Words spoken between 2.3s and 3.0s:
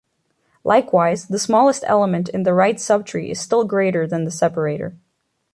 the right